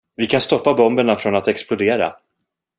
[0.15, 2.13] Vi kan stoppa bomberna från att explodera.